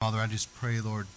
[0.00, 1.08] Father, I just pray, Lord,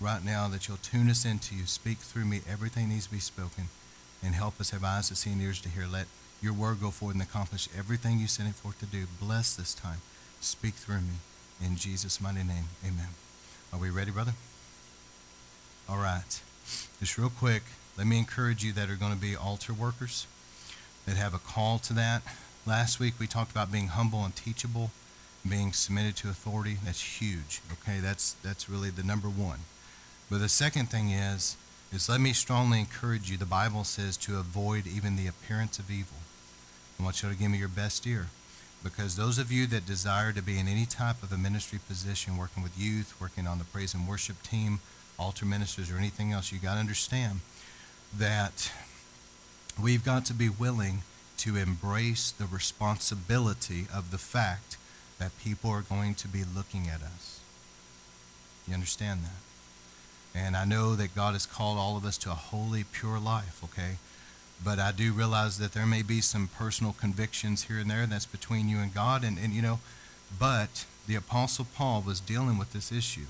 [0.00, 1.66] right now that you'll tune us into you.
[1.66, 2.40] Speak through me.
[2.50, 3.64] Everything needs to be spoken.
[4.24, 5.84] And help us have eyes to see and ears to hear.
[5.86, 6.06] Let
[6.40, 9.04] your word go forward and accomplish everything you sent it forth to do.
[9.20, 9.98] Bless this time.
[10.40, 11.18] Speak through me.
[11.62, 13.08] In Jesus' mighty name, amen.
[13.74, 14.32] Are we ready, brother?
[15.86, 16.40] All right.
[16.98, 17.64] Just real quick,
[17.98, 20.26] let me encourage you that are going to be altar workers,
[21.04, 22.22] that have a call to that.
[22.64, 24.92] Last week we talked about being humble and teachable,
[25.48, 26.76] being submitted to authority.
[26.84, 27.60] That's huge.
[27.72, 29.60] Okay, that's that's really the number one.
[30.30, 31.56] But the second thing is,
[31.92, 33.36] is let me strongly encourage you.
[33.36, 36.18] The Bible says to avoid even the appearance of evil.
[36.98, 38.26] I want you to give me your best ear.
[38.82, 42.38] Because those of you that desire to be in any type of a ministry position,
[42.38, 44.80] working with youth, working on the praise and worship team,
[45.18, 47.40] altar ministers, or anything else, you got to understand
[48.16, 48.72] that
[49.80, 51.02] we've got to be willing
[51.38, 54.76] to embrace the responsibility of the fact
[55.20, 57.40] that people are going to be looking at us.
[58.66, 60.38] You understand that?
[60.38, 63.62] And I know that God has called all of us to a holy, pure life,
[63.64, 63.96] okay?
[64.64, 68.26] But I do realize that there may be some personal convictions here and there that's
[68.26, 69.24] between you and God.
[69.24, 69.80] And, and you know,
[70.38, 73.26] but the Apostle Paul was dealing with this issue.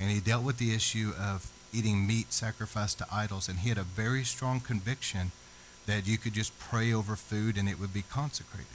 [0.00, 3.48] And he dealt with the issue of eating meat sacrificed to idols.
[3.48, 5.32] And he had a very strong conviction
[5.86, 8.66] that you could just pray over food and it would be consecrated.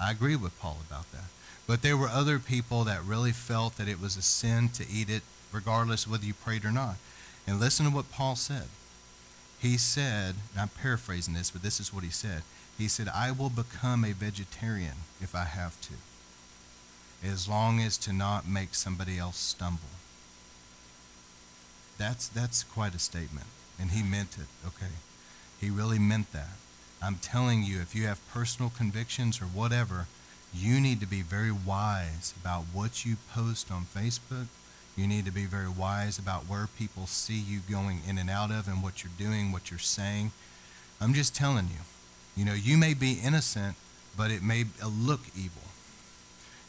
[0.00, 1.24] I agree with Paul about that.
[1.66, 5.10] But there were other people that really felt that it was a sin to eat
[5.10, 5.22] it,
[5.52, 6.96] regardless whether you prayed or not.
[7.46, 8.68] And listen to what Paul said.
[9.58, 12.42] He said, I'm paraphrasing this, but this is what he said.
[12.78, 15.94] He said, I will become a vegetarian if I have to,
[17.26, 19.88] as long as to not make somebody else stumble.
[21.98, 23.46] That's, that's quite a statement.
[23.80, 24.92] And he meant it, okay?
[25.58, 26.50] He really meant that.
[27.02, 30.06] I'm telling you, if you have personal convictions or whatever,
[30.58, 34.46] you need to be very wise about what you post on Facebook.
[34.96, 38.50] You need to be very wise about where people see you going in and out
[38.50, 40.32] of and what you're doing, what you're saying.
[41.00, 41.80] I'm just telling you.
[42.36, 43.76] You know, you may be innocent,
[44.16, 45.62] but it may uh, look evil.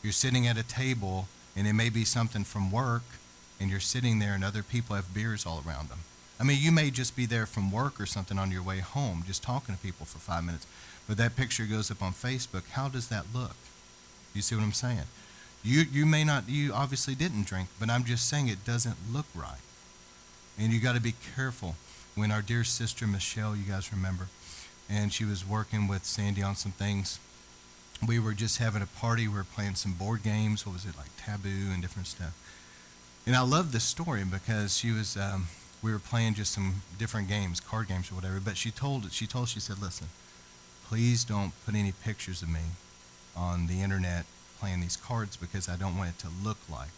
[0.04, 3.04] You're sitting at a table, and it may be something from work,
[3.60, 6.00] and you're sitting there, and other people have beers all around them.
[6.40, 9.24] I mean, you may just be there from work or something on your way home,
[9.26, 10.68] just talking to people for five minutes,
[11.08, 12.70] but that picture goes up on Facebook.
[12.72, 13.56] How does that look?
[14.38, 15.02] You see what I'm saying?
[15.64, 19.26] You, you may not, you obviously didn't drink, but I'm just saying it doesn't look
[19.34, 19.58] right.
[20.60, 21.76] And you got to be careful.
[22.14, 24.28] When our dear sister Michelle, you guys remember,
[24.88, 27.20] and she was working with Sandy on some things,
[28.08, 29.28] we were just having a party.
[29.28, 30.66] We were playing some board games.
[30.66, 32.36] What was it, like Taboo and different stuff.
[33.26, 35.48] And I love this story because she was, um,
[35.82, 38.40] we were playing just some different games, card games or whatever.
[38.40, 40.08] But she told, she told, she said, listen,
[40.86, 42.62] please don't put any pictures of me
[43.38, 44.26] on the internet
[44.60, 46.90] playing these cards because I don't want it to look like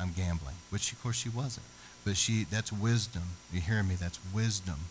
[0.00, 1.66] I'm gambling, which of course she wasn't.
[2.04, 3.22] But she, that's wisdom.
[3.52, 3.94] You hear me?
[3.94, 4.88] That's wisdom.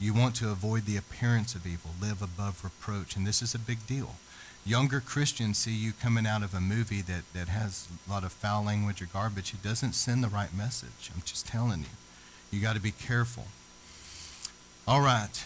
[0.00, 3.58] You want to avoid the appearance of evil, live above reproach, and this is a
[3.58, 4.16] big deal.
[4.64, 8.32] Younger Christians see you coming out of a movie that, that has a lot of
[8.32, 9.52] foul language or garbage.
[9.54, 11.10] It doesn't send the right message.
[11.14, 11.86] I'm just telling you.
[12.50, 13.46] You got to be careful.
[14.86, 15.44] All right.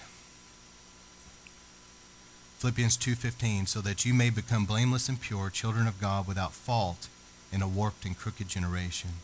[2.67, 7.07] Philippians 2:15 so that you may become blameless and pure children of God without fault
[7.53, 9.21] in a warped and crooked generation.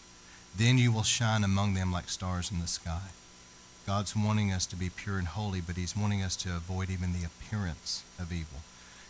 [0.56, 3.08] Then you will shine among them like stars in the sky.
[3.84, 7.12] God's wanting us to be pure and holy but he's wanting us to avoid even
[7.12, 8.60] the appearance of evil.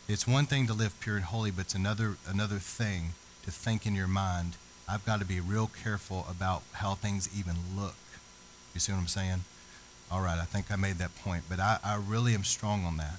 [0.09, 3.12] It's one thing to live pure and holy but it's another another thing
[3.43, 4.54] to think in your mind
[4.88, 7.97] I've got to be real careful about how things even look.
[8.72, 9.44] You see what I'm saying?
[10.10, 12.97] All right I think I made that point but I, I really am strong on
[12.97, 13.19] that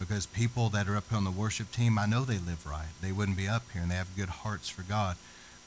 [0.00, 2.88] because people that are up here on the worship team, I know they live right.
[3.02, 5.16] They wouldn't be up here and they have good hearts for God.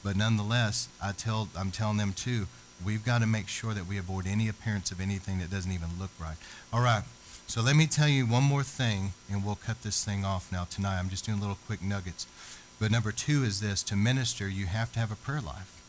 [0.02, 2.48] But nonetheless, I tell I'm telling them too,
[2.84, 5.90] we've got to make sure that we avoid any appearance of anything that doesn't even
[5.98, 6.36] look right.
[6.72, 7.04] All right.
[7.46, 10.64] So let me tell you one more thing and we'll cut this thing off now
[10.64, 10.98] tonight.
[10.98, 12.26] I'm just doing little quick nuggets.
[12.80, 15.80] But number 2 is this, to minister you have to have a prayer life.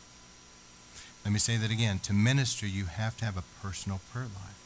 [1.26, 1.98] Let me say that again.
[2.04, 4.62] To minister you have to have a personal prayer life.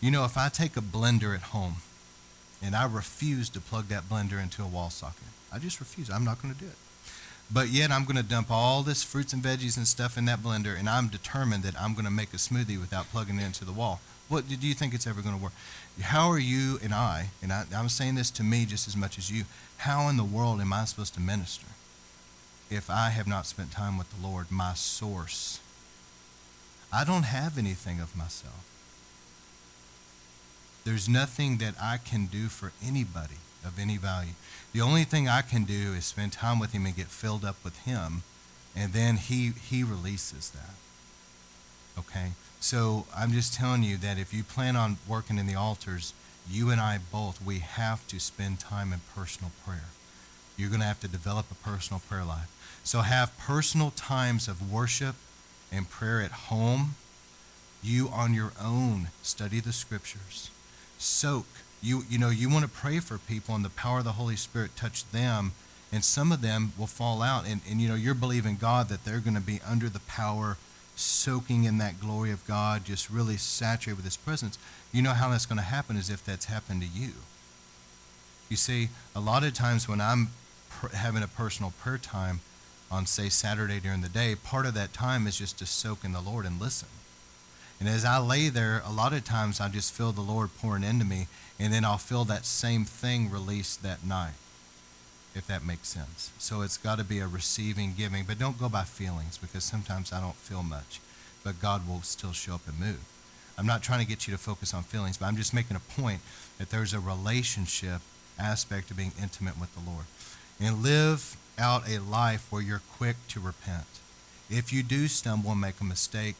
[0.00, 1.76] You know, if I take a blender at home
[2.62, 5.22] and I refuse to plug that blender into a wall socket.
[5.52, 6.10] I just refuse.
[6.10, 6.76] I'm not going to do it.
[7.52, 10.38] But yet I'm going to dump all this fruits and veggies and stuff in that
[10.40, 13.64] blender, and I'm determined that I'm going to make a smoothie without plugging it into
[13.64, 14.00] the wall.
[14.28, 15.52] What do you think it's ever going to work?
[16.00, 19.18] How are you and I, and I, I'm saying this to me just as much
[19.18, 19.44] as you,
[19.78, 21.66] how in the world am I supposed to minister
[22.70, 25.60] if I have not spent time with the Lord, my source?
[26.90, 28.71] I don't have anything of myself.
[30.84, 34.32] There's nothing that I can do for anybody of any value.
[34.72, 37.56] The only thing I can do is spend time with him and get filled up
[37.62, 38.22] with him
[38.74, 40.74] and then he he releases that.
[41.98, 42.32] Okay?
[42.60, 46.14] So I'm just telling you that if you plan on working in the altars,
[46.48, 49.88] you and I both, we have to spend time in personal prayer.
[50.56, 52.48] You're going to have to develop a personal prayer life.
[52.84, 55.16] So have personal times of worship
[55.72, 56.94] and prayer at home.
[57.82, 60.50] You on your own study the scriptures.
[61.02, 61.46] Soak.
[61.82, 64.36] You you know, you want to pray for people and the power of the Holy
[64.36, 65.52] Spirit touch them
[65.92, 69.04] and some of them will fall out and, and you know, you're believing God that
[69.04, 70.56] they're going to be under the power
[70.94, 74.58] soaking in that glory of God, just really saturated with His presence,
[74.92, 77.12] you know how that's going to happen is if that's happened to you.
[78.48, 80.28] You see, a lot of times when I'm
[80.68, 82.40] pr- having a personal prayer time
[82.90, 86.12] on, say, Saturday during the day, part of that time is just to soak in
[86.12, 86.88] the Lord and listen.
[87.82, 90.84] And as I lay there, a lot of times I just feel the Lord pouring
[90.84, 91.26] into me,
[91.58, 94.34] and then I'll feel that same thing released that night
[95.34, 96.30] if that makes sense.
[96.38, 100.12] So it's got to be a receiving, giving, but don't go by feelings because sometimes
[100.12, 101.00] I don't feel much,
[101.42, 103.00] but God will still show up and move.
[103.58, 106.00] I'm not trying to get you to focus on feelings, but I'm just making a
[106.00, 106.20] point
[106.58, 108.00] that there's a relationship
[108.38, 110.04] aspect of being intimate with the Lord.
[110.60, 113.86] And live out a life where you're quick to repent.
[114.48, 116.36] If you do stumble and make a mistake,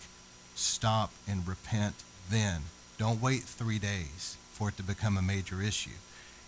[0.63, 1.95] stop and repent
[2.31, 2.63] then.
[2.99, 5.91] Don't wait three days for it to become a major issue.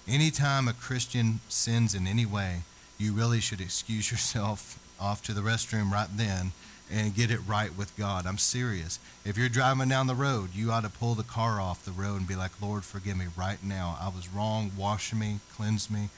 [0.06, 2.62] Anytime a Christian sins in any way,
[2.99, 6.52] you really should excuse yourself off to the restroom right then
[6.93, 8.26] and get it right with God.
[8.26, 8.99] I'm serious.
[9.25, 12.19] If you're driving down the road, you ought to pull the car off the road
[12.19, 13.99] and be like, Lord, forgive me right now.
[14.00, 14.70] I was wrong.
[14.76, 16.11] Wash me, cleanse me.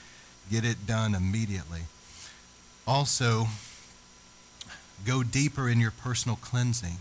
[0.50, 1.82] Get it done immediately.
[2.86, 3.46] Also,
[5.04, 6.98] go deeper in your personal cleansing.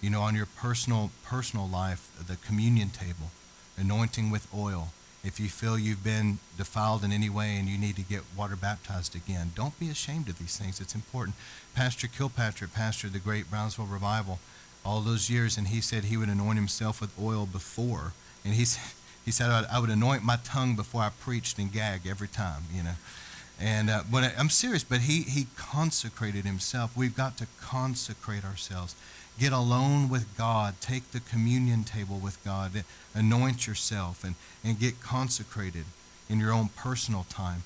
[0.00, 3.30] You know, on your personal personal life, the communion table,
[3.76, 4.92] anointing with oil
[5.24, 8.56] if you feel you've been defiled in any way and you need to get water
[8.56, 10.80] baptized again, don't be ashamed of these things.
[10.80, 11.36] It's important.
[11.74, 14.38] Pastor Kilpatrick pastored the great Brownsville revival
[14.84, 18.12] all those years, and he said he would anoint himself with oil before.
[18.44, 18.64] And he,
[19.24, 22.82] he said, I would anoint my tongue before I preached and gag every time, you
[22.82, 22.94] know.
[23.60, 26.96] And uh, but I'm serious, but he, he consecrated himself.
[26.96, 28.94] We've got to consecrate ourselves.
[29.38, 30.74] Get alone with God.
[30.80, 32.84] Take the communion table with God.
[33.14, 35.84] Anoint yourself and, and get consecrated
[36.28, 37.62] in your own personal time.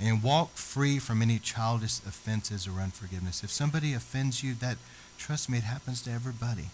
[0.00, 3.42] And walk free from any childish offenses or unforgiveness.
[3.42, 4.76] If somebody offends you, that
[5.18, 6.70] trust me, it happens to everybody.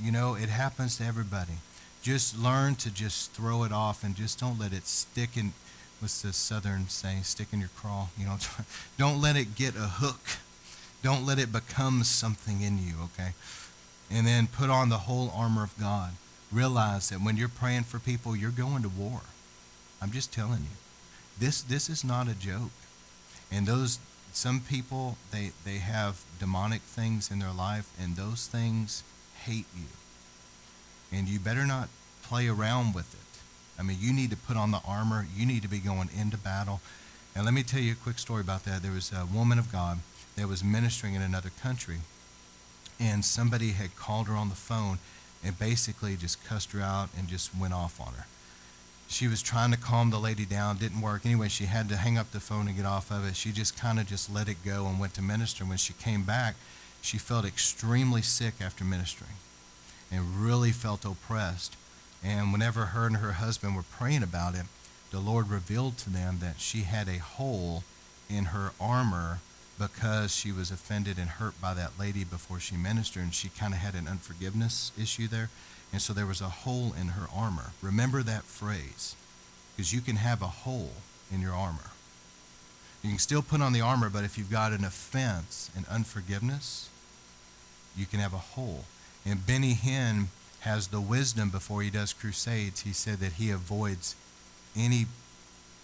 [0.00, 1.58] You know, it happens to everybody.
[2.02, 5.52] Just learn to just throw it off and just don't let it stick in
[6.00, 8.08] what's the southern saying, stick in your craw.
[8.18, 8.38] You know,
[8.98, 10.20] don't let it get a hook
[11.04, 13.34] don't let it become something in you, okay?
[14.10, 16.12] And then put on the whole armor of God.
[16.50, 19.20] Realize that when you're praying for people, you're going to war.
[20.00, 20.76] I'm just telling you.
[21.38, 22.70] This this is not a joke.
[23.52, 23.98] And those
[24.32, 29.02] some people they they have demonic things in their life and those things
[29.44, 29.88] hate you.
[31.12, 31.88] And you better not
[32.22, 33.20] play around with it.
[33.78, 35.26] I mean, you need to put on the armor.
[35.36, 36.80] You need to be going into battle.
[37.36, 38.82] And let me tell you a quick story about that.
[38.82, 39.98] There was a woman of God
[40.36, 41.98] that was ministering in another country.
[43.00, 44.98] And somebody had called her on the phone
[45.44, 48.26] and basically just cussed her out and just went off on her.
[49.08, 51.26] She was trying to calm the lady down, didn't work.
[51.26, 53.36] Anyway, she had to hang up the phone and get off of it.
[53.36, 55.64] She just kind of just let it go and went to minister.
[55.64, 56.54] When she came back,
[57.02, 59.36] she felt extremely sick after ministering
[60.10, 61.76] and really felt oppressed.
[62.22, 64.64] And whenever her and her husband were praying about it,
[65.10, 67.84] the Lord revealed to them that she had a hole
[68.30, 69.40] in her armor
[69.78, 73.74] because she was offended and hurt by that lady before she ministered, and she kind
[73.74, 75.50] of had an unforgiveness issue there.
[75.92, 77.72] And so there was a hole in her armor.
[77.82, 79.16] Remember that phrase,
[79.76, 80.92] because you can have a hole
[81.32, 81.90] in your armor.
[83.02, 86.88] You can still put on the armor, but if you've got an offense and unforgiveness,
[87.96, 88.84] you can have a hole.
[89.26, 90.26] And Benny Hinn
[90.60, 92.80] has the wisdom before he does crusades.
[92.80, 94.16] He said that he avoids
[94.74, 95.06] any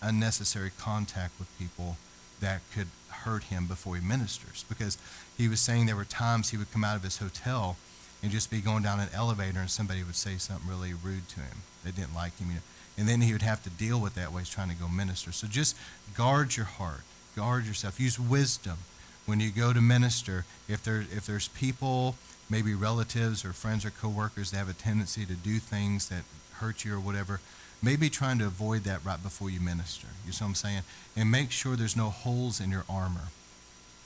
[0.00, 1.98] unnecessary contact with people
[2.40, 2.88] that could
[3.24, 4.98] hurt him before he ministers because
[5.36, 7.76] he was saying there were times he would come out of his hotel
[8.22, 11.40] and just be going down an elevator and somebody would say something really rude to
[11.40, 11.62] him.
[11.84, 12.48] They didn't like him.
[12.48, 12.60] You know,
[12.98, 15.32] and then he would have to deal with that while he's trying to go minister.
[15.32, 15.76] So just
[16.14, 17.02] guard your heart,
[17.34, 18.78] guard yourself, use wisdom
[19.26, 20.44] when you go to minister.
[20.68, 22.16] If there if there's people,
[22.50, 26.24] maybe relatives or friends or coworkers that have a tendency to do things that
[26.54, 27.40] hurt you or whatever,
[27.82, 30.08] maybe trying to avoid that right before you minister.
[30.26, 30.82] You see what I'm saying?
[31.16, 33.28] And make sure there's no holes in your armor.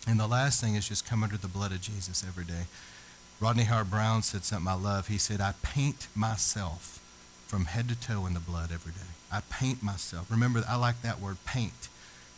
[0.07, 2.64] And the last thing is just come under the blood of Jesus every day.
[3.40, 5.09] Rodney Howard-Browne said something I love.
[5.09, 7.00] He said, I paint myself
[7.47, 8.99] from head to toe in the blood every day.
[9.33, 10.31] I paint myself.
[10.31, 11.88] Remember, I like that word, paint,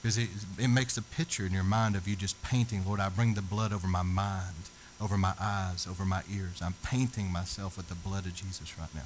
[0.00, 0.28] Because it,
[0.58, 3.42] it makes a picture in your mind of you just painting, Lord, I bring the
[3.42, 6.62] blood over my mind, over my eyes, over my ears.
[6.62, 9.02] I'm painting myself with the blood of Jesus right now.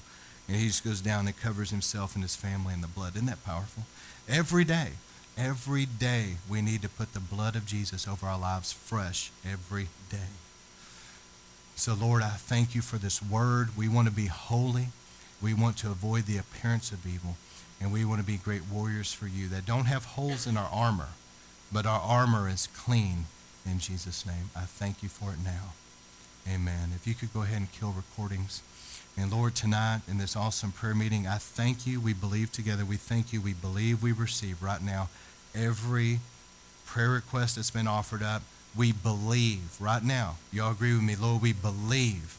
[0.51, 3.15] And he just goes down and covers himself and his family in the blood.
[3.15, 3.85] Isn't that powerful?
[4.29, 4.89] Every day,
[5.39, 9.87] every day, we need to put the blood of Jesus over our lives fresh every
[10.11, 10.35] day.
[11.77, 13.77] So, Lord, I thank you for this word.
[13.77, 14.89] We want to be holy.
[15.41, 17.37] We want to avoid the appearance of evil.
[17.81, 20.69] And we want to be great warriors for you that don't have holes in our
[20.73, 21.11] armor,
[21.71, 23.27] but our armor is clean
[23.65, 24.51] in Jesus' name.
[24.57, 25.75] I thank you for it now.
[26.53, 26.91] Amen.
[26.93, 28.63] If you could go ahead and kill recordings.
[29.17, 32.01] And Lord, tonight in this awesome prayer meeting, I thank you.
[32.01, 32.85] We believe together.
[32.85, 33.41] We thank you.
[33.41, 35.09] We believe we receive right now
[35.55, 36.21] every
[36.87, 38.43] prayer request that's been offered up.
[38.77, 40.37] We believe right now.
[40.53, 41.43] Y'all agree with me, Lord?
[41.43, 42.37] We believe